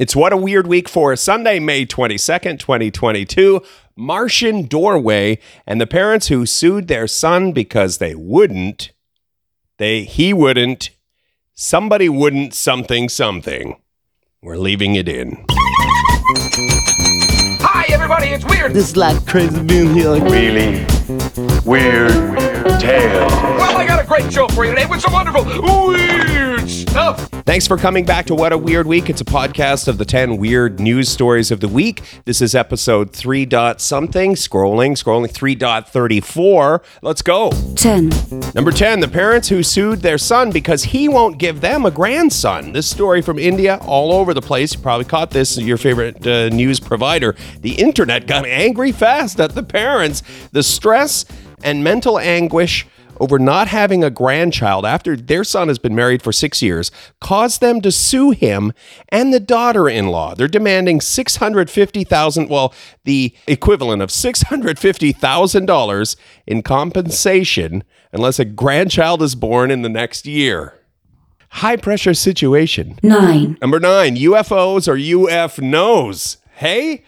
It's 0.00 0.16
What 0.16 0.32
a 0.32 0.36
Weird 0.38 0.66
Week 0.66 0.88
for 0.88 1.14
Sunday, 1.14 1.60
May 1.60 1.84
22nd, 1.84 2.58
2022. 2.58 3.60
Martian 3.94 4.62
Doorway 4.62 5.38
and 5.66 5.78
the 5.78 5.86
parents 5.86 6.28
who 6.28 6.46
sued 6.46 6.88
their 6.88 7.06
son 7.06 7.52
because 7.52 7.98
they 7.98 8.14
wouldn't, 8.14 8.92
they 9.76 10.04
he 10.04 10.32
wouldn't, 10.32 10.88
somebody 11.52 12.08
wouldn't 12.08 12.54
something 12.54 13.10
something. 13.10 13.76
We're 14.40 14.56
leaving 14.56 14.94
it 14.94 15.06
in. 15.06 15.44
Hi, 17.60 17.84
everybody, 17.92 18.28
it's 18.28 18.46
weird. 18.46 18.72
This 18.72 18.88
is 18.88 18.96
like 18.96 19.26
crazy 19.26 19.62
being 19.62 19.92
here. 19.92 20.08
Like, 20.08 20.22
really 20.22 20.86
weird 21.66 22.30
weird 22.30 22.80
tales. 22.80 23.59
Great 24.10 24.32
show 24.32 24.48
for 24.48 24.64
you 24.64 24.72
today 24.72 24.86
with 24.86 25.00
some 25.00 25.12
wonderful 25.12 25.44
weird 25.44 26.68
stuff. 26.68 27.28
Thanks 27.46 27.68
for 27.68 27.76
coming 27.76 28.04
back 28.04 28.26
to 28.26 28.34
What 28.34 28.52
a 28.52 28.58
Weird 28.58 28.88
Week. 28.88 29.08
It's 29.08 29.20
a 29.20 29.24
podcast 29.24 29.86
of 29.86 29.98
the 29.98 30.04
10 30.04 30.36
weird 30.36 30.80
news 30.80 31.08
stories 31.08 31.52
of 31.52 31.60
the 31.60 31.68
week. 31.68 32.02
This 32.24 32.42
is 32.42 32.56
episode 32.56 33.12
3 33.12 33.46
dot 33.46 33.80
something, 33.80 34.34
scrolling, 34.34 34.96
scrolling 35.00 35.30
3.34. 35.30 36.82
Let's 37.02 37.22
go. 37.22 37.52
10. 37.76 38.08
Number 38.52 38.72
10, 38.72 38.98
the 38.98 39.06
parents 39.06 39.48
who 39.48 39.62
sued 39.62 40.00
their 40.00 40.18
son 40.18 40.50
because 40.50 40.82
he 40.82 41.08
won't 41.08 41.38
give 41.38 41.60
them 41.60 41.86
a 41.86 41.92
grandson. 41.92 42.72
This 42.72 42.88
story 42.88 43.22
from 43.22 43.38
India, 43.38 43.78
all 43.82 44.12
over 44.12 44.34
the 44.34 44.42
place. 44.42 44.74
You 44.74 44.80
probably 44.80 45.04
caught 45.04 45.30
this, 45.30 45.56
your 45.56 45.76
favorite 45.76 46.26
uh, 46.26 46.48
news 46.48 46.80
provider. 46.80 47.36
The 47.60 47.74
internet 47.74 48.26
got 48.26 48.44
angry 48.64 48.90
fast 48.90 49.38
at 49.38 49.54
the 49.54 49.62
parents. 49.62 50.24
The 50.50 50.64
stress 50.64 51.26
and 51.62 51.84
mental 51.84 52.18
anguish 52.18 52.88
over 53.20 53.38
not 53.38 53.68
having 53.68 54.02
a 54.02 54.10
grandchild 54.10 54.84
after 54.84 55.14
their 55.16 55.44
son 55.44 55.68
has 55.68 55.78
been 55.78 55.94
married 55.94 56.22
for 56.22 56.32
six 56.32 56.62
years 56.62 56.90
caused 57.20 57.60
them 57.60 57.80
to 57.82 57.92
sue 57.92 58.30
him 58.30 58.72
and 59.10 59.32
the 59.32 59.38
daughter-in-law. 59.38 60.34
They're 60.34 60.48
demanding 60.48 61.00
six 61.00 61.36
hundred 61.36 61.70
fifty 61.70 62.02
thousand, 62.02 62.48
well, 62.48 62.74
the 63.04 63.34
equivalent 63.46 64.02
of 64.02 64.10
six 64.10 64.42
hundred 64.42 64.78
fifty 64.78 65.12
thousand 65.12 65.66
dollars 65.66 66.16
in 66.46 66.62
compensation 66.62 67.84
unless 68.12 68.38
a 68.38 68.44
grandchild 68.44 69.22
is 69.22 69.34
born 69.34 69.70
in 69.70 69.82
the 69.82 69.88
next 69.88 70.26
year. 70.26 70.74
High 71.50 71.76
pressure 71.76 72.14
situation. 72.14 72.98
9. 73.02 73.58
Number 73.60 73.80
nine, 73.80 74.16
UFOs 74.16 74.86
or 74.86 74.96
UF 74.96 75.58
knows. 75.58 76.36
Hey, 76.54 77.04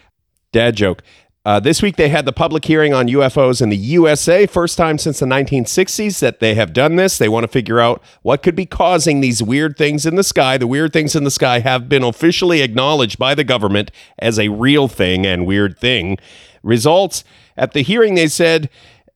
dad 0.51 0.75
joke. 0.75 1.01
Uh, 1.45 1.59
this 1.59 1.81
week 1.81 1.97
they 1.97 2.07
had 2.07 2.25
the 2.25 2.31
public 2.31 2.63
hearing 2.63 2.93
on 2.93 3.09
UFOs 3.09 3.61
in 3.61 3.67
the 3.67 3.75
USA. 3.75 4.45
First 4.45 4.77
time 4.77 4.97
since 4.97 5.19
the 5.19 5.25
1960s 5.25 6.19
that 6.19 6.39
they 6.39 6.55
have 6.55 6.71
done 6.71 6.95
this. 6.95 7.17
They 7.17 7.27
want 7.27 7.43
to 7.43 7.49
figure 7.49 7.81
out 7.81 8.01
what 8.21 8.41
could 8.41 8.55
be 8.55 8.65
causing 8.65 9.19
these 9.19 9.43
weird 9.43 9.77
things 9.77 10.05
in 10.05 10.15
the 10.15 10.23
sky. 10.23 10.57
The 10.57 10.67
weird 10.67 10.93
things 10.93 11.17
in 11.17 11.25
the 11.25 11.31
sky 11.31 11.59
have 11.59 11.89
been 11.89 12.03
officially 12.03 12.61
acknowledged 12.61 13.19
by 13.19 13.35
the 13.35 13.43
government 13.43 13.91
as 14.19 14.39
a 14.39 14.49
real 14.49 14.87
thing 14.87 15.25
and 15.25 15.45
weird 15.45 15.77
thing. 15.77 16.17
Results 16.63 17.25
at 17.57 17.73
the 17.73 17.81
hearing, 17.81 18.15
they 18.15 18.27
said 18.27 18.69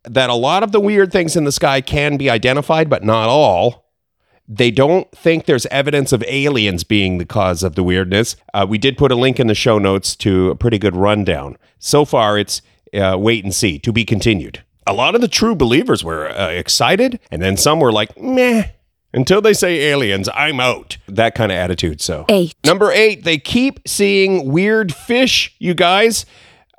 that 0.03 0.30
a 0.30 0.36
lot 0.36 0.64
of 0.64 0.73
the 0.73 0.81
weird 0.81 1.14
things 1.14 1.38
in 1.38 1.45
the 1.45 1.52
sky 1.53 1.80
can 1.80 2.17
be 2.17 2.30
identified, 2.30 2.89
but 2.89 3.06
not 3.06 3.30
all. 3.30 3.87
They 4.48 4.72
don't 4.72 5.12
think 5.12 5.45
there's 5.45 5.66
evidence 5.67 6.14
of 6.14 6.23
aliens 6.28 6.84
being 6.84 7.17
the 7.17 7.26
cause 7.26 7.64
of 7.64 7.76
the 7.76 7.84
weirdness. 7.84 8.36
Uh, 8.53 8.66
we 8.67 8.78
did 8.78 8.98
put 8.98 9.12
a 9.12 9.16
link 9.16 9.40
in 9.40 9.48
the 9.48 9.56
show 9.56 9.78
notes 9.78 10.16
to 10.17 10.50
a 10.50 10.56
pretty 10.56 10.80
good 10.80 10.95
rundown. 10.95 11.58
So 11.80 12.06
far, 12.06 12.38
it's 12.38 12.62
uh, 12.94 13.18
wait 13.20 13.44
and 13.44 13.53
see, 13.53 13.78
to 13.80 13.92
be 13.92 14.06
continued. 14.06 14.64
A 14.86 14.94
lot 14.94 15.16
of 15.16 15.22
the 15.22 15.28
true 15.28 15.56
believers 15.56 16.03
were 16.03 16.30
uh, 16.30 16.48
excited, 16.50 17.20
and 17.30 17.42
then 17.42 17.58
some 17.58 17.80
were 17.80 17.92
like, 17.92 18.20
meh. 18.20 18.70
Until 19.14 19.42
they 19.42 19.53
say 19.53 19.90
aliens, 19.90 20.30
I'm 20.34 20.59
out. 20.59 20.98
That 21.08 21.34
kind 21.34 21.52
of 21.52 21.58
attitude. 21.58 22.02
So, 22.02 22.25
8. 22.30 22.53
Number 22.66 22.92
eight, 22.92 23.23
they 23.23 23.38
keep 23.38 23.88
seeing 23.88 24.52
weird 24.52 24.94
fish, 24.94 25.56
you 25.59 25.73
guys. 25.73 26.25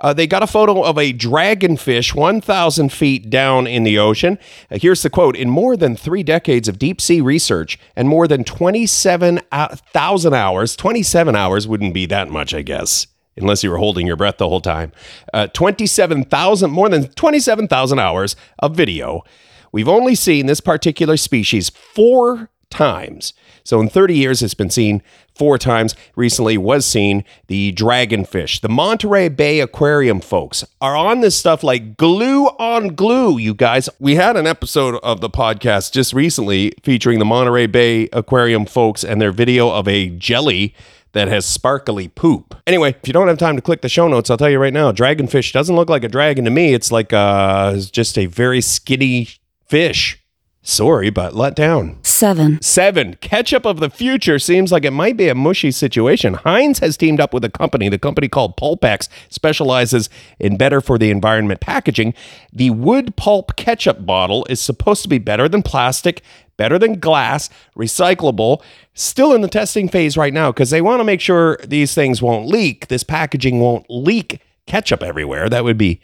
Uh, 0.00 0.12
they 0.12 0.26
got 0.26 0.42
a 0.42 0.46
photo 0.46 0.82
of 0.82 0.96
a 0.96 1.12
dragonfish 1.12 2.14
1,000 2.14 2.92
feet 2.92 3.28
down 3.28 3.66
in 3.66 3.82
the 3.82 3.98
ocean. 3.98 4.38
Uh, 4.70 4.78
here's 4.80 5.02
the 5.02 5.10
quote 5.10 5.36
In 5.36 5.50
more 5.50 5.76
than 5.76 5.96
three 5.96 6.22
decades 6.22 6.68
of 6.68 6.78
deep 6.78 7.00
sea 7.00 7.20
research 7.20 7.78
and 7.96 8.08
more 8.08 8.28
than 8.28 8.44
27,000 8.44 10.34
hours, 10.34 10.76
27 10.76 11.34
hours 11.36 11.66
wouldn't 11.66 11.94
be 11.94 12.06
that 12.06 12.30
much, 12.30 12.54
I 12.54 12.62
guess, 12.62 13.08
unless 13.36 13.64
you 13.64 13.70
were 13.70 13.78
holding 13.78 14.06
your 14.06 14.16
breath 14.16 14.38
the 14.38 14.48
whole 14.48 14.60
time. 14.60 14.92
Uh, 15.34 15.48
27,000, 15.48 16.70
more 16.70 16.88
than 16.88 17.08
27,000 17.08 17.98
hours 17.98 18.36
of 18.60 18.76
video. 18.76 19.24
We've 19.72 19.88
only 19.88 20.14
seen 20.14 20.46
this 20.46 20.60
particular 20.60 21.16
species 21.16 21.70
four 21.70 22.50
times. 22.70 23.32
So 23.64 23.80
in 23.80 23.88
30 23.88 24.16
years, 24.16 24.42
it's 24.42 24.54
been 24.54 24.70
seen 24.70 25.02
four 25.34 25.58
times. 25.58 25.94
Recently 26.16 26.56
was 26.56 26.86
seen 26.86 27.24
the 27.46 27.72
dragonfish. 27.72 28.60
The 28.60 28.68
Monterey 28.68 29.28
Bay 29.28 29.60
Aquarium 29.60 30.20
folks 30.20 30.64
are 30.80 30.96
on 30.96 31.20
this 31.20 31.36
stuff 31.36 31.62
like 31.62 31.96
glue 31.96 32.46
on 32.58 32.94
glue, 32.94 33.38
you 33.38 33.54
guys. 33.54 33.88
We 33.98 34.14
had 34.14 34.36
an 34.36 34.46
episode 34.46 34.96
of 35.02 35.20
the 35.20 35.30
podcast 35.30 35.92
just 35.92 36.12
recently 36.12 36.72
featuring 36.82 37.18
the 37.18 37.24
Monterey 37.24 37.66
Bay 37.66 38.08
Aquarium 38.12 38.66
folks 38.66 39.04
and 39.04 39.20
their 39.20 39.32
video 39.32 39.70
of 39.70 39.86
a 39.86 40.08
jelly 40.10 40.74
that 41.12 41.28
has 41.28 41.46
sparkly 41.46 42.08
poop. 42.08 42.54
Anyway, 42.66 42.90
if 42.90 43.06
you 43.06 43.12
don't 43.12 43.28
have 43.28 43.38
time 43.38 43.56
to 43.56 43.62
click 43.62 43.80
the 43.80 43.88
show 43.88 44.08
notes, 44.08 44.30
I'll 44.30 44.36
tell 44.36 44.50
you 44.50 44.58
right 44.58 44.72
now, 44.72 44.92
dragonfish 44.92 45.52
doesn't 45.52 45.74
look 45.74 45.88
like 45.88 46.04
a 46.04 46.08
dragon 46.08 46.44
to 46.44 46.50
me. 46.50 46.74
It's 46.74 46.92
like 46.92 47.12
uh, 47.12 47.76
just 47.76 48.18
a 48.18 48.26
very 48.26 48.60
skinny 48.60 49.28
fish. 49.66 50.22
Sorry, 50.68 51.08
but 51.08 51.34
let 51.34 51.56
down. 51.56 51.98
7. 52.02 52.60
Seven, 52.60 53.14
ketchup 53.22 53.64
of 53.64 53.80
the 53.80 53.88
future 53.88 54.38
seems 54.38 54.70
like 54.70 54.84
it 54.84 54.90
might 54.90 55.16
be 55.16 55.28
a 55.28 55.34
mushy 55.34 55.70
situation. 55.70 56.34
Heinz 56.34 56.80
has 56.80 56.98
teamed 56.98 57.20
up 57.20 57.32
with 57.32 57.42
a 57.42 57.48
company. 57.48 57.88
The 57.88 57.98
company 57.98 58.28
called 58.28 58.58
Pulpex 58.58 59.08
specializes 59.30 60.10
in 60.38 60.58
better 60.58 60.82
for 60.82 60.98
the 60.98 61.10
environment 61.10 61.62
packaging. 61.62 62.12
The 62.52 62.68
wood 62.68 63.16
pulp 63.16 63.56
ketchup 63.56 64.04
bottle 64.04 64.46
is 64.50 64.60
supposed 64.60 65.02
to 65.04 65.08
be 65.08 65.16
better 65.16 65.48
than 65.48 65.62
plastic, 65.62 66.20
better 66.58 66.78
than 66.78 67.00
glass, 67.00 67.48
recyclable. 67.74 68.60
Still 68.92 69.32
in 69.32 69.40
the 69.40 69.48
testing 69.48 69.88
phase 69.88 70.18
right 70.18 70.34
now 70.34 70.52
because 70.52 70.68
they 70.68 70.82
want 70.82 71.00
to 71.00 71.04
make 71.04 71.22
sure 71.22 71.56
these 71.66 71.94
things 71.94 72.20
won't 72.20 72.46
leak. 72.46 72.88
This 72.88 73.04
packaging 73.04 73.58
won't 73.58 73.86
leak 73.88 74.42
ketchup 74.66 75.02
everywhere. 75.02 75.48
That 75.48 75.64
would 75.64 75.78
be, 75.78 76.02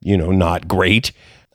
you 0.00 0.16
know, 0.16 0.32
not 0.32 0.66
great. 0.66 1.12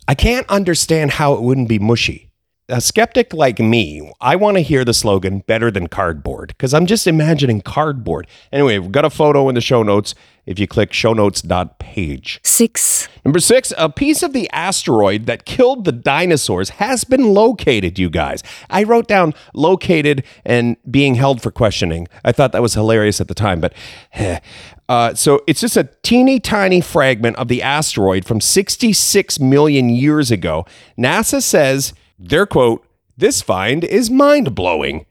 I 0.07 0.13
can't 0.13 0.47
understand 0.47 1.13
how 1.13 1.33
it 1.33 1.41
wouldn't 1.41 1.67
be 1.67 1.79
mushy 1.79 2.27
a 2.71 2.81
skeptic 2.81 3.33
like 3.33 3.59
me, 3.59 4.11
I 4.21 4.35
want 4.35 4.57
to 4.57 4.61
hear 4.61 4.85
the 4.85 4.93
slogan 4.93 5.39
better 5.39 5.69
than 5.69 5.87
cardboard 5.87 6.49
because 6.49 6.73
I'm 6.73 6.85
just 6.85 7.05
imagining 7.05 7.61
cardboard. 7.61 8.27
Anyway, 8.51 8.79
we've 8.79 8.91
got 8.91 9.05
a 9.05 9.09
photo 9.09 9.49
in 9.49 9.55
the 9.55 9.61
show 9.61 9.83
notes 9.83 10.15
if 10.45 10.57
you 10.57 10.67
click 10.67 10.91
shownotes.page. 10.91 12.39
6. 12.43 13.09
Number 13.23 13.39
six, 13.39 13.71
a 13.77 13.89
piece 13.89 14.23
of 14.23 14.33
the 14.33 14.49
asteroid 14.51 15.27
that 15.27 15.45
killed 15.45 15.85
the 15.85 15.91
dinosaurs 15.91 16.69
has 16.71 17.03
been 17.03 17.33
located, 17.33 17.99
you 17.99 18.09
guys. 18.09 18.41
I 18.69 18.83
wrote 18.83 19.07
down 19.07 19.33
located 19.53 20.23
and 20.43 20.77
being 20.89 21.15
held 21.15 21.41
for 21.41 21.51
questioning. 21.51 22.07
I 22.25 22.31
thought 22.31 22.53
that 22.53 22.61
was 22.61 22.73
hilarious 22.73 23.21
at 23.21 23.27
the 23.27 23.35
time, 23.35 23.59
but 23.59 23.73
eh. 24.13 24.39
Uh, 24.89 25.13
so 25.13 25.41
it's 25.47 25.61
just 25.61 25.77
a 25.77 25.87
teeny 26.03 26.37
tiny 26.37 26.81
fragment 26.81 27.37
of 27.37 27.47
the 27.47 27.61
asteroid 27.61 28.25
from 28.25 28.41
66 28.41 29.39
million 29.39 29.87
years 29.87 30.31
ago. 30.31 30.65
NASA 30.97 31.41
says 31.41 31.93
their 32.21 32.45
quote, 32.45 32.85
this 33.17 33.41
find 33.41 33.83
is 33.83 34.09
mind 34.09 34.55
blowing. 34.55 35.05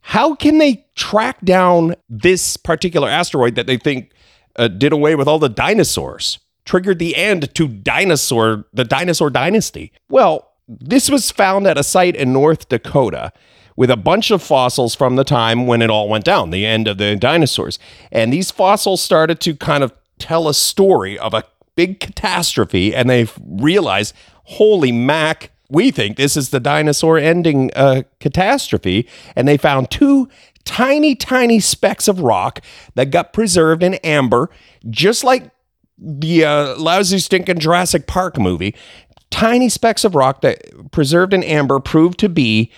How 0.00 0.34
can 0.34 0.58
they 0.58 0.86
track 0.94 1.40
down 1.42 1.94
this 2.08 2.56
particular 2.56 3.08
asteroid 3.08 3.54
that 3.56 3.66
they 3.66 3.76
think 3.76 4.12
uh, 4.56 4.68
did 4.68 4.92
away 4.92 5.14
with 5.14 5.28
all 5.28 5.38
the 5.38 5.48
dinosaurs, 5.48 6.38
triggered 6.64 6.98
the 6.98 7.14
end 7.14 7.54
to 7.54 7.68
dinosaur, 7.68 8.64
the 8.72 8.84
dinosaur 8.84 9.30
dynasty? 9.30 9.92
Well, 10.08 10.50
this 10.66 11.10
was 11.10 11.30
found 11.30 11.66
at 11.66 11.78
a 11.78 11.82
site 11.82 12.16
in 12.16 12.32
North 12.32 12.68
Dakota 12.68 13.32
with 13.76 13.90
a 13.90 13.96
bunch 13.96 14.30
of 14.30 14.42
fossils 14.42 14.94
from 14.94 15.16
the 15.16 15.24
time 15.24 15.66
when 15.66 15.82
it 15.82 15.90
all 15.90 16.08
went 16.08 16.24
down, 16.24 16.50
the 16.50 16.66
end 16.66 16.88
of 16.88 16.98
the 16.98 17.14
dinosaurs. 17.16 17.78
And 18.10 18.32
these 18.32 18.50
fossils 18.50 19.00
started 19.00 19.40
to 19.40 19.54
kind 19.54 19.84
of 19.84 19.92
tell 20.18 20.48
a 20.48 20.54
story 20.54 21.18
of 21.18 21.32
a 21.32 21.44
big 21.76 22.00
catastrophe, 22.00 22.94
and 22.94 23.08
they 23.08 23.28
realized, 23.46 24.14
holy 24.44 24.90
mac, 24.90 25.52
we 25.70 25.90
think 25.90 26.16
this 26.16 26.36
is 26.36 26.50
the 26.50 26.60
dinosaur 26.60 27.18
ending 27.18 27.70
uh, 27.76 28.02
catastrophe. 28.20 29.08
And 29.36 29.46
they 29.46 29.56
found 29.56 29.90
two 29.90 30.28
tiny, 30.64 31.14
tiny 31.14 31.60
specks 31.60 32.08
of 32.08 32.20
rock 32.20 32.60
that 32.94 33.10
got 33.10 33.32
preserved 33.32 33.82
in 33.82 33.94
amber, 33.96 34.50
just 34.88 35.24
like 35.24 35.50
the 35.98 36.44
uh, 36.44 36.76
lousy, 36.76 37.18
stinking 37.18 37.58
Jurassic 37.58 38.06
Park 38.06 38.38
movie. 38.38 38.74
Tiny 39.30 39.68
specks 39.68 40.04
of 40.04 40.14
rock 40.14 40.40
that 40.40 40.90
preserved 40.90 41.34
in 41.34 41.42
amber 41.42 41.80
proved 41.80 42.18
to 42.20 42.28
be. 42.28 42.72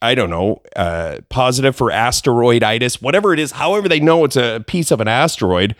I 0.00 0.16
don't 0.16 0.30
know, 0.30 0.60
uh, 0.74 1.18
positive 1.28 1.76
for 1.76 1.88
asteroiditis, 1.88 3.00
whatever 3.00 3.32
it 3.32 3.38
is, 3.38 3.52
however 3.52 3.88
they 3.88 4.00
know 4.00 4.24
it's 4.24 4.34
a 4.34 4.64
piece 4.66 4.90
of 4.90 5.00
an 5.00 5.06
asteroid 5.06 5.76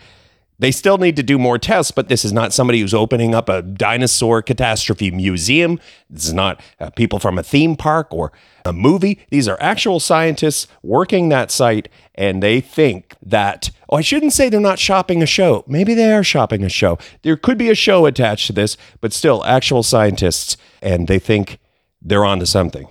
They 0.63 0.71
still 0.71 0.97
need 0.97 1.17
to 1.17 1.23
do 1.23 1.37
more 1.37 1.57
tests, 1.57 1.91
but 1.91 2.07
this 2.07 2.23
is 2.23 2.31
not 2.31 2.53
somebody 2.53 2.79
who's 2.79 2.93
opening 2.93 3.35
up 3.35 3.49
a 3.49 3.61
dinosaur 3.61 4.41
catastrophe 4.41 5.11
museum. 5.11 5.77
This 6.09 6.25
is 6.25 6.31
not 6.33 6.61
uh, 6.79 6.89
people 6.91 7.19
from 7.19 7.37
a 7.37 7.43
theme 7.43 7.75
park 7.75 8.07
or 8.11 8.31
a 8.63 8.71
movie. 8.71 9.19
These 9.29 9.49
are 9.49 9.57
actual 9.59 9.99
scientists 9.99 10.67
working 10.81 11.27
that 11.27 11.51
site, 11.51 11.89
and 12.15 12.41
they 12.41 12.61
think 12.61 13.13
that, 13.21 13.71
oh, 13.89 13.97
I 13.97 14.01
shouldn't 14.01 14.31
say 14.31 14.47
they're 14.47 14.61
not 14.61 14.79
shopping 14.79 15.21
a 15.21 15.25
show. 15.25 15.65
Maybe 15.67 15.93
they 15.93 16.13
are 16.13 16.23
shopping 16.23 16.63
a 16.63 16.69
show. 16.69 16.97
There 17.23 17.35
could 17.35 17.57
be 17.57 17.69
a 17.69 17.75
show 17.75 18.05
attached 18.05 18.47
to 18.47 18.53
this, 18.53 18.77
but 19.01 19.11
still 19.11 19.43
actual 19.43 19.83
scientists, 19.83 20.55
and 20.81 21.09
they 21.09 21.19
think 21.19 21.59
they're 22.01 22.23
onto 22.23 22.45
something. 22.45 22.87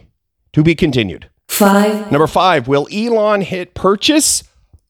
To 0.52 0.62
be 0.62 0.74
continued. 0.74 1.30
five, 1.48 2.12
Number 2.12 2.26
five, 2.26 2.68
will 2.68 2.86
Elon 2.92 3.40
hit 3.40 3.72
purchase 3.72 4.44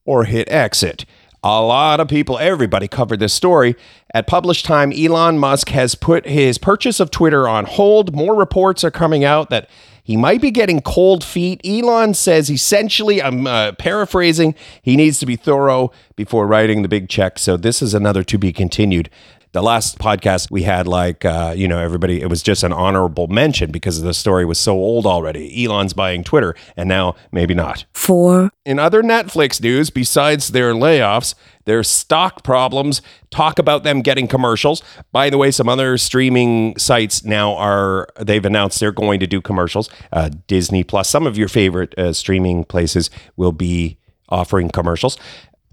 or 0.05 0.25
hit 0.25 0.51
exit? 0.51 1.05
A 1.45 1.61
lot 1.61 1.99
of 1.99 2.07
people, 2.07 2.39
everybody 2.39 2.87
covered 2.87 3.19
this 3.19 3.35
story. 3.35 3.75
At 4.15 4.29
published 4.29 4.65
time, 4.65 4.93
Elon 4.93 5.41
Musk 5.41 5.71
has 5.71 5.97
put 5.97 6.25
his 6.25 6.57
purchase 6.57 7.01
of 7.01 7.11
Twitter 7.11 7.49
on 7.49 7.65
hold. 7.65 8.15
More 8.15 8.37
reports 8.37 8.85
are 8.85 8.93
coming 8.93 9.25
out 9.25 9.51
that 9.51 9.69
he 10.05 10.17
might 10.17 10.41
be 10.41 10.53
getting 10.53 10.81
cold 10.81 11.25
feet. 11.25 11.61
Elon 11.65 12.15
says 12.15 12.49
essentially, 12.49 13.21
I'm 13.21 13.49
uh, 13.49 13.73
paraphrasing, 13.73 14.55
he 14.83 14.95
needs 14.95 15.19
to 15.19 15.27
be 15.27 15.35
thorough 15.35 15.91
before 16.15 16.47
writing 16.47 16.83
the 16.83 16.89
big 16.89 17.09
check. 17.09 17.41
So 17.41 17.57
this 17.57 17.83
is 17.83 17.93
another 17.93 18.23
to 18.23 18.39
be 18.39 18.53
continued. 18.53 19.11
The 19.53 19.63
last 19.63 19.99
podcast 19.99 20.51
we 20.51 20.63
had, 20.63 20.87
like, 20.87 21.27
uh, 21.27 21.53
you 21.55 21.69
know, 21.69 21.79
everybody, 21.79 22.23
it 22.23 22.31
was 22.31 22.43
just 22.43 22.63
an 22.63 22.73
honorable 22.73 23.27
mention 23.27 23.71
because 23.71 24.01
the 24.01 24.15
story 24.15 24.47
was 24.47 24.59
so 24.59 24.73
old 24.73 25.05
already. 25.05 25.63
Elon's 25.63 25.93
buying 25.93 26.25
Twitter, 26.25 26.55
and 26.75 26.89
now 26.89 27.17
maybe 27.33 27.53
not. 27.53 27.85
four, 27.93 28.51
In 28.65 28.79
other 28.79 29.03
Netflix 29.03 29.61
news, 29.61 29.91
besides 29.91 30.53
their 30.53 30.73
layoffs, 30.73 31.35
their 31.67 31.83
stock 31.83 32.43
problems, 32.43 33.03
talk 33.31 33.59
about 33.59 33.85
them 33.85 34.01
getting 34.01 34.27
commercials. 34.27 34.83
By 35.13 35.29
the 35.29 35.37
way, 35.37 35.51
some 35.51 35.69
other 35.69 35.99
streaming 35.99 36.79
sites 36.79 37.23
now 37.23 37.55
are, 37.57 38.09
they've 38.19 38.45
announced 38.47 38.81
they're 38.81 38.91
going 38.91 39.21
to 39.21 39.27
do 39.27 39.43
commercials. 39.43 39.91
Uh, 40.11 40.31
Disney 40.47 40.83
Plus, 40.83 41.11
some 41.11 41.27
of 41.27 41.37
your 41.37 41.49
favorite 41.49 41.97
uh, 41.99 42.15
streaming 42.15 42.65
places 42.65 43.11
will 43.37 43.53
be 43.53 43.99
offering 44.31 44.71
commercials. 44.71 45.19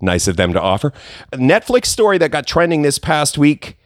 Nice 0.02 0.28
of 0.28 0.38
them 0.38 0.54
to 0.54 0.62
offer. 0.62 0.94
A 1.32 1.38
Netflix 1.38 1.88
story 1.88 2.18
that 2.18 2.32
got 2.32 2.48
trending 2.48 2.82
this 2.82 3.00
past 3.00 3.38
week 3.38 3.78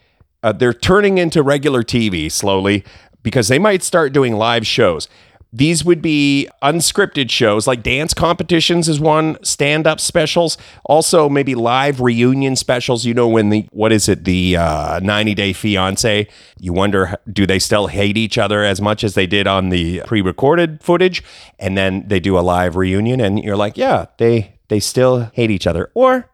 uh, 0.43 0.51
they're 0.51 0.73
turning 0.73 1.17
into 1.17 1.41
regular 1.41 1.81
TV 1.83 2.29
slowly 2.29 2.83
because 3.23 3.47
they 3.47 3.57
might 3.57 3.81
start 3.81 4.11
doing 4.11 4.35
live 4.35 4.67
shows. 4.67 5.07
These 5.55 5.85
would 5.85 6.01
be 6.01 6.49
unscripted 6.63 7.29
shows 7.29 7.67
like 7.67 7.83
dance 7.83 8.15
competitions 8.15 8.89
is 8.89 8.99
one, 8.99 9.37
stand 9.43 9.85
up 9.85 9.99
specials, 9.99 10.57
also 10.83 11.29
maybe 11.29 11.53
live 11.53 12.01
reunion 12.01 12.55
specials. 12.55 13.05
You 13.05 13.13
know, 13.13 13.27
when 13.27 13.49
the, 13.49 13.67
what 13.71 13.91
is 13.91 14.09
it, 14.09 14.23
the 14.23 14.57
uh, 14.57 14.99
90 15.03 15.35
Day 15.35 15.53
Fiance, 15.53 16.27
you 16.59 16.73
wonder, 16.73 17.15
do 17.31 17.45
they 17.45 17.59
still 17.59 17.85
hate 17.85 18.17
each 18.17 18.39
other 18.39 18.63
as 18.63 18.81
much 18.81 19.03
as 19.03 19.13
they 19.13 19.27
did 19.27 19.45
on 19.45 19.69
the 19.69 20.01
pre 20.07 20.21
recorded 20.21 20.81
footage? 20.81 21.23
And 21.59 21.77
then 21.77 22.07
they 22.07 22.19
do 22.19 22.37
a 22.37 22.41
live 22.41 22.75
reunion 22.75 23.21
and 23.21 23.37
you're 23.37 23.55
like, 23.55 23.77
yeah, 23.77 24.07
they, 24.17 24.55
they 24.69 24.79
still 24.79 25.29
hate 25.33 25.51
each 25.51 25.67
other. 25.67 25.91
Or 25.93 26.31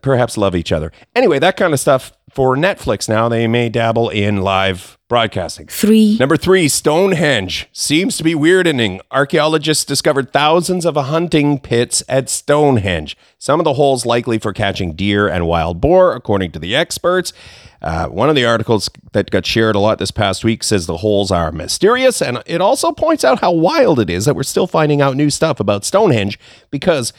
perhaps 0.00 0.38
love 0.38 0.54
each 0.54 0.72
other. 0.72 0.92
Anyway, 1.14 1.38
that 1.38 1.56
kind 1.56 1.74
of 1.74 1.80
stuff 1.80 2.12
for 2.30 2.56
Netflix 2.56 3.08
now. 3.08 3.28
They 3.28 3.46
may 3.46 3.68
dabble 3.68 4.08
in 4.08 4.40
live 4.40 4.96
broadcasting. 5.08 5.66
three, 5.66 6.16
Number 6.18 6.38
three, 6.38 6.68
Stonehenge 6.68 7.68
seems 7.72 8.16
to 8.16 8.24
be 8.24 8.34
weirding. 8.34 9.00
Archaeologists 9.10 9.84
discovered 9.84 10.32
thousands 10.32 10.86
of 10.86 10.96
hunting 10.96 11.58
pits 11.58 12.02
at 12.08 12.30
Stonehenge. 12.30 13.16
Some 13.38 13.60
of 13.60 13.64
the 13.64 13.74
holes 13.74 14.06
likely 14.06 14.38
for 14.38 14.54
catching 14.54 14.94
deer 14.94 15.28
and 15.28 15.46
wild 15.46 15.80
boar, 15.82 16.14
according 16.14 16.52
to 16.52 16.58
the 16.58 16.74
experts. 16.74 17.34
Uh, 17.82 18.06
one 18.06 18.30
of 18.30 18.36
the 18.36 18.44
articles 18.44 18.88
that 19.12 19.30
got 19.30 19.44
shared 19.44 19.74
a 19.74 19.78
lot 19.80 19.98
this 19.98 20.12
past 20.12 20.44
week 20.44 20.62
says 20.62 20.86
the 20.86 20.98
holes 20.98 21.30
are 21.32 21.50
mysterious, 21.52 22.22
and 22.22 22.40
it 22.46 22.60
also 22.60 22.92
points 22.92 23.24
out 23.24 23.40
how 23.40 23.50
wild 23.50 23.98
it 23.98 24.08
is 24.08 24.24
that 24.24 24.36
we're 24.36 24.44
still 24.44 24.68
finding 24.68 25.02
out 25.02 25.16
new 25.16 25.28
stuff 25.28 25.58
about 25.60 25.84
Stonehenge 25.84 26.38
because 26.70 27.12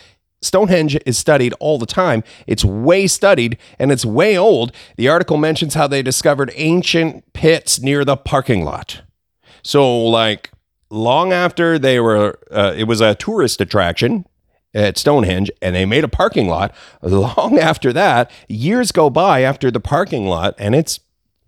Stonehenge 0.44 0.98
is 1.06 1.18
studied 1.18 1.54
all 1.60 1.78
the 1.78 1.86
time. 1.86 2.24
It's 2.48 2.66
way 2.66 3.08
studied 3.08 3.58
and 3.80 3.92
it's 3.92 4.06
way 4.06 4.38
old. 4.38 4.72
The 4.98 5.10
article 5.10 5.38
mentions 5.38 5.74
how 5.74 5.88
they 5.88 6.02
discovered 6.02 6.52
ancient 6.56 7.32
pits 7.34 7.82
near 7.82 8.04
the 8.06 8.18
parking 8.18 8.64
lot. 8.64 9.02
So, 9.64 10.04
like, 10.06 10.52
long 10.90 11.34
after 11.34 11.80
they 11.80 12.00
were, 12.00 12.40
uh, 12.52 12.74
it 12.76 12.84
was 12.84 13.02
a 13.02 13.16
tourist 13.16 13.62
attraction 13.62 14.26
at 14.74 14.98
Stonehenge, 14.98 15.52
and 15.62 15.76
they 15.76 15.86
made 15.86 16.04
a 16.04 16.10
parking 16.10 16.48
lot. 16.48 16.74
Long 17.02 17.58
after 17.60 17.94
that, 17.94 18.32
years 18.48 18.92
go 18.92 19.10
by 19.10 19.42
after 19.42 19.70
the 19.70 19.80
parking 19.80 20.28
lot, 20.28 20.56
and 20.58 20.76
it's 20.76 21.00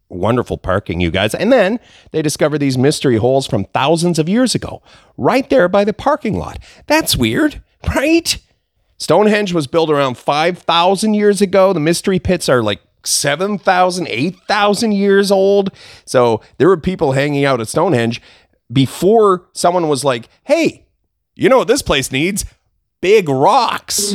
wonderful 0.09 0.57
parking, 0.57 1.01
you 1.01 1.11
guys. 1.11 1.33
And 1.33 1.51
then 1.51 1.79
they 2.11 2.21
discover 2.21 2.57
these 2.57 2.77
mystery 2.77 3.17
holes 3.17 3.47
from 3.47 3.65
thousands 3.65 4.19
of 4.19 4.29
years 4.29 4.55
ago, 4.55 4.81
right 5.17 5.49
there 5.49 5.67
by 5.67 5.83
the 5.83 5.93
parking 5.93 6.37
lot. 6.37 6.59
That's 6.87 7.17
weird, 7.17 7.61
right? 7.95 8.37
Stonehenge 8.97 9.53
was 9.53 9.67
built 9.67 9.89
around 9.89 10.17
5,000 10.17 11.13
years 11.13 11.41
ago. 11.41 11.73
The 11.73 11.79
mystery 11.79 12.19
pits 12.19 12.47
are 12.47 12.63
like 12.63 12.81
7,000, 13.03 14.07
8,000 14.07 14.91
years 14.93 15.31
old. 15.31 15.71
So 16.05 16.41
there 16.57 16.67
were 16.67 16.77
people 16.77 17.11
hanging 17.11 17.45
out 17.45 17.61
at 17.61 17.67
Stonehenge 17.67 18.21
before 18.71 19.47
someone 19.53 19.89
was 19.89 20.03
like, 20.03 20.29
hey, 20.43 20.85
you 21.35 21.49
know 21.49 21.57
what 21.59 21.67
this 21.67 21.81
place 21.81 22.11
needs? 22.11 22.45
Big 23.01 23.27
rocks. 23.29 24.13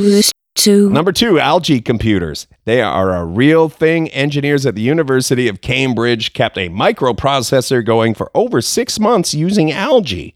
two, 0.55 0.91
Number 0.91 1.13
two, 1.13 1.39
algae 1.39 1.81
computers. 1.81 2.47
They 2.65 2.81
are 2.83 3.15
a 3.15 3.25
real 3.25 3.69
thing. 3.69 4.09
Engineers 4.09 4.67
at 4.67 4.75
the 4.75 4.83
University 4.83 5.47
of 5.47 5.61
Cambridge 5.61 6.33
kept 6.33 6.57
a 6.59 6.69
microprocessor 6.69 7.85
going 7.85 8.15
for 8.15 8.31
over 8.35 8.61
six 8.61 8.99
months 8.99 9.35
using 9.35 9.71
algae. 9.71 10.35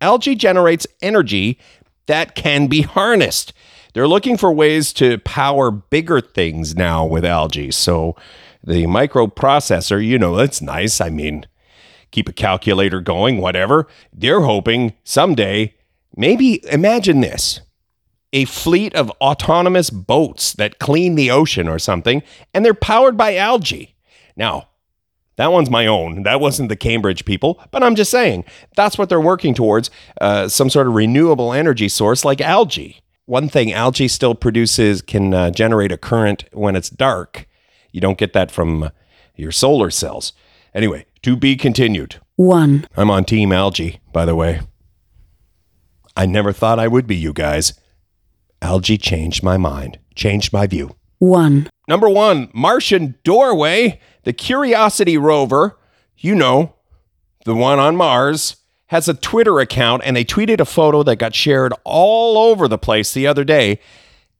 Algae 0.00 0.36
generates 0.36 0.86
energy 1.02 1.58
that 2.06 2.34
can 2.34 2.68
be 2.68 2.82
harnessed. 2.82 3.52
They're 3.94 4.08
looking 4.08 4.36
for 4.36 4.52
ways 4.52 4.92
to 4.94 5.18
power 5.18 5.70
bigger 5.70 6.20
things 6.20 6.76
now 6.76 7.04
with 7.04 7.24
algae. 7.24 7.70
So 7.70 8.16
the 8.62 8.84
microprocessor, 8.84 10.04
you 10.04 10.18
know, 10.18 10.36
that's 10.36 10.60
nice. 10.60 11.00
I 11.00 11.10
mean, 11.10 11.46
keep 12.10 12.28
a 12.28 12.32
calculator 12.32 13.00
going, 13.00 13.38
whatever. 13.38 13.86
They're 14.12 14.42
hoping 14.42 14.94
someday, 15.04 15.74
maybe 16.16 16.64
imagine 16.70 17.20
this 17.20 17.60
a 18.32 18.44
fleet 18.44 18.94
of 18.94 19.10
autonomous 19.22 19.90
boats 19.90 20.52
that 20.54 20.78
clean 20.78 21.14
the 21.14 21.30
ocean 21.30 21.66
or 21.66 21.78
something, 21.78 22.22
and 22.52 22.64
they're 22.64 22.74
powered 22.74 23.16
by 23.16 23.36
algae. 23.36 23.96
Now, 24.36 24.68
that 25.36 25.52
one's 25.52 25.70
my 25.70 25.86
own. 25.86 26.24
That 26.24 26.40
wasn't 26.40 26.68
the 26.68 26.76
Cambridge 26.76 27.24
people, 27.24 27.60
but 27.70 27.82
I'm 27.82 27.94
just 27.94 28.10
saying 28.10 28.44
that's 28.76 28.98
what 28.98 29.08
they're 29.08 29.20
working 29.20 29.54
towards 29.54 29.90
uh, 30.20 30.48
some 30.48 30.68
sort 30.68 30.88
of 30.88 30.94
renewable 30.94 31.52
energy 31.52 31.88
source 31.88 32.24
like 32.24 32.40
algae. 32.40 33.00
One 33.28 33.50
thing 33.50 33.74
algae 33.74 34.08
still 34.08 34.34
produces 34.34 35.02
can 35.02 35.34
uh, 35.34 35.50
generate 35.50 35.92
a 35.92 35.98
current 35.98 36.46
when 36.54 36.74
it's 36.74 36.88
dark. 36.88 37.46
You 37.92 38.00
don't 38.00 38.16
get 38.16 38.32
that 38.32 38.50
from 38.50 38.84
uh, 38.84 38.88
your 39.36 39.52
solar 39.52 39.90
cells. 39.90 40.32
Anyway, 40.74 41.04
to 41.20 41.36
be 41.36 41.54
continued. 41.54 42.16
one, 42.36 42.86
I'm 42.96 43.10
on 43.10 43.26
Team 43.26 43.52
Algae, 43.52 44.00
by 44.14 44.24
the 44.24 44.34
way. 44.34 44.62
I 46.16 46.24
never 46.24 46.54
thought 46.54 46.78
I 46.78 46.88
would 46.88 47.06
be, 47.06 47.16
you 47.16 47.34
guys. 47.34 47.78
Algae 48.62 48.96
changed 48.96 49.42
my 49.42 49.58
mind, 49.58 49.98
changed 50.14 50.50
my 50.50 50.66
view. 50.66 50.96
one, 51.18 51.68
Number 51.86 52.08
one, 52.08 52.48
Martian 52.54 53.16
Doorway, 53.24 54.00
the 54.24 54.32
Curiosity 54.32 55.18
rover, 55.18 55.78
you 56.16 56.34
know, 56.34 56.76
the 57.44 57.54
one 57.54 57.78
on 57.78 57.94
Mars, 57.94 58.56
has 58.88 59.08
a 59.08 59.14
Twitter 59.14 59.60
account 59.60 60.02
and 60.04 60.16
they 60.16 60.24
tweeted 60.24 60.60
a 60.60 60.64
photo 60.64 61.02
that 61.02 61.16
got 61.16 61.34
shared 61.34 61.72
all 61.84 62.36
over 62.36 62.68
the 62.68 62.78
place 62.78 63.12
the 63.12 63.26
other 63.26 63.44
day. 63.44 63.80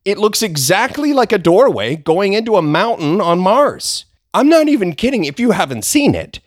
It 0.05 0.17
looks 0.17 0.41
exactly 0.41 1.13
like 1.13 1.31
a 1.31 1.37
doorway 1.37 1.95
going 1.95 2.33
into 2.33 2.55
a 2.55 2.61
mountain 2.61 3.21
on 3.21 3.39
Mars. 3.39 4.05
I'm 4.33 4.49
not 4.49 4.67
even 4.67 4.93
kidding 4.93 5.25
if 5.25 5.39
you 5.39 5.51
haven't 5.51 5.85
seen 5.85 6.15
it. 6.15 6.39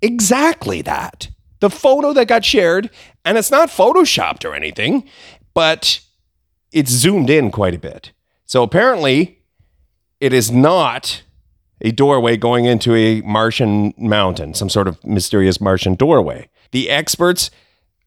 Exactly 0.00 0.82
that. 0.82 1.28
The 1.60 1.70
photo 1.70 2.12
that 2.12 2.28
got 2.28 2.44
shared, 2.44 2.90
and 3.24 3.38
it's 3.38 3.50
not 3.50 3.68
photoshopped 3.68 4.48
or 4.48 4.54
anything, 4.54 5.08
but 5.54 6.00
it's 6.72 6.90
zoomed 6.90 7.30
in 7.30 7.50
quite 7.50 7.74
a 7.74 7.78
bit. 7.78 8.12
So 8.46 8.62
apparently, 8.62 9.38
it 10.20 10.32
is 10.32 10.50
not 10.50 11.22
a 11.80 11.90
doorway 11.90 12.36
going 12.36 12.64
into 12.64 12.94
a 12.94 13.20
Martian 13.22 13.92
mountain, 13.96 14.54
some 14.54 14.68
sort 14.68 14.88
of 14.88 15.02
mysterious 15.04 15.60
Martian 15.60 15.94
doorway. 15.94 16.48
The 16.74 16.90
experts 16.90 17.50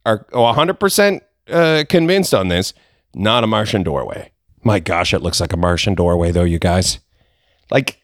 are 0.06 0.28
oh, 0.34 0.44
100% 0.44 1.22
uh, 1.50 1.86
convinced 1.88 2.34
on 2.34 2.50
this, 2.50 2.74
not 3.16 3.44
a 3.44 3.48
Martian 3.48 3.82
doorway. 3.82 4.32
My 4.64 4.80
gosh, 4.80 5.14
it 5.14 5.22
looks 5.22 5.40
like 5.40 5.54
a 5.54 5.58
Martian 5.58 5.96
doorway, 5.96 6.32
though, 6.32 6.44
you 6.44 6.60
guys. 6.60 7.00
Like, 7.72 8.02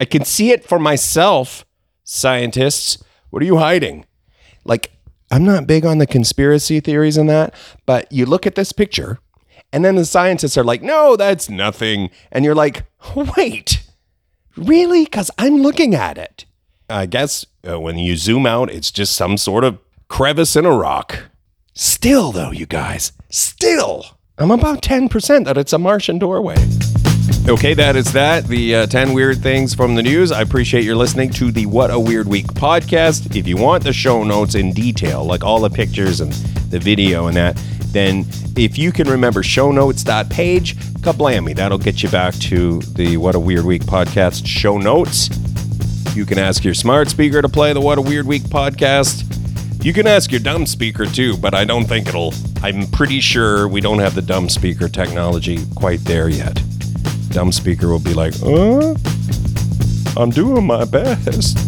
I 0.00 0.04
can 0.04 0.24
see 0.24 0.52
it 0.52 0.64
for 0.64 0.78
myself, 0.78 1.66
scientists. 2.04 3.02
What 3.30 3.42
are 3.42 3.46
you 3.46 3.58
hiding? 3.58 4.06
Like, 4.64 4.92
I'm 5.30 5.44
not 5.44 5.66
big 5.66 5.84
on 5.84 5.98
the 5.98 6.06
conspiracy 6.06 6.80
theories 6.80 7.16
and 7.16 7.28
that, 7.28 7.54
but 7.84 8.10
you 8.10 8.24
look 8.24 8.46
at 8.46 8.54
this 8.54 8.72
picture, 8.72 9.18
and 9.72 9.84
then 9.84 9.96
the 9.96 10.04
scientists 10.04 10.56
are 10.56 10.64
like, 10.64 10.82
no, 10.82 11.16
that's 11.16 11.50
nothing. 11.50 12.10
And 12.30 12.44
you're 12.44 12.54
like, 12.54 12.86
wait, 13.36 13.84
Really? 14.56 15.04
Because 15.04 15.30
I'm 15.38 15.56
looking 15.58 15.94
at 15.94 16.18
it. 16.18 16.44
I 16.88 17.06
guess 17.06 17.46
uh, 17.68 17.80
when 17.80 17.98
you 17.98 18.16
zoom 18.16 18.46
out, 18.46 18.70
it's 18.70 18.90
just 18.90 19.14
some 19.14 19.36
sort 19.36 19.64
of 19.64 19.78
crevice 20.08 20.56
in 20.56 20.66
a 20.66 20.70
rock. 20.70 21.24
Still, 21.72 22.30
though, 22.30 22.50
you 22.50 22.66
guys, 22.66 23.12
still, 23.30 24.06
I'm 24.38 24.50
about 24.50 24.82
10% 24.82 25.44
that 25.44 25.56
it's 25.56 25.72
a 25.72 25.78
Martian 25.78 26.18
doorway. 26.18 26.56
Okay, 27.48 27.74
that 27.74 27.96
is 27.96 28.12
that. 28.12 28.46
The 28.46 28.74
uh, 28.74 28.86
10 28.86 29.12
weird 29.12 29.38
things 29.38 29.74
from 29.74 29.94
the 29.94 30.02
news. 30.02 30.30
I 30.30 30.42
appreciate 30.42 30.84
your 30.84 30.96
listening 30.96 31.30
to 31.30 31.50
the 31.50 31.66
What 31.66 31.90
a 31.90 31.98
Weird 31.98 32.28
Week 32.28 32.46
podcast. 32.46 33.34
If 33.36 33.46
you 33.46 33.56
want 33.56 33.82
the 33.82 33.92
show 33.92 34.24
notes 34.24 34.54
in 34.54 34.72
detail, 34.72 35.24
like 35.24 35.42
all 35.42 35.60
the 35.60 35.70
pictures 35.70 36.20
and 36.20 36.32
the 36.70 36.78
video 36.78 37.26
and 37.26 37.36
that, 37.36 37.56
then 37.88 38.24
if 38.56 38.78
you 38.78 38.92
can 38.92 39.08
remember 39.08 39.42
show 39.42 39.70
shownotes.page, 39.70 40.76
kablammy, 41.00 41.54
that'll 41.54 41.78
get 41.78 42.02
you 42.02 42.08
back 42.08 42.34
to 42.34 42.80
the 42.80 43.16
What 43.16 43.34
a 43.34 43.40
Weird 43.40 43.64
Week 43.64 43.82
podcast 43.82 44.46
show 44.46 44.78
notes. 44.78 45.28
You 46.14 46.24
can 46.24 46.38
ask 46.38 46.62
your 46.62 46.74
smart 46.74 47.08
speaker 47.10 47.42
to 47.42 47.48
play 47.48 47.72
the 47.72 47.80
What 47.80 47.98
a 47.98 48.00
Weird 48.00 48.24
Week 48.24 48.42
podcast. 48.42 49.24
You 49.84 49.92
can 49.92 50.06
ask 50.06 50.30
your 50.30 50.40
dumb 50.40 50.64
speaker 50.64 51.06
too, 51.06 51.36
but 51.36 51.54
I 51.54 51.64
don't 51.64 51.86
think 51.86 52.06
it'll. 52.06 52.32
I'm 52.62 52.86
pretty 52.86 53.18
sure 53.18 53.66
we 53.66 53.80
don't 53.80 53.98
have 53.98 54.14
the 54.14 54.22
dumb 54.22 54.48
speaker 54.48 54.88
technology 54.88 55.58
quite 55.74 56.04
there 56.04 56.28
yet. 56.28 56.62
Dumb 57.30 57.50
speaker 57.50 57.88
will 57.88 57.98
be 57.98 58.14
like, 58.14 58.32
uh, 58.44 58.94
I'm 60.16 60.30
doing 60.30 60.64
my 60.64 60.84
best. 60.84 61.58